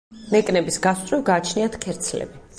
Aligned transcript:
ნეკნების 0.35 0.79
გასწვრივ 0.87 1.23
გააჩნიათ 1.29 1.79
ქერცლები. 1.87 2.45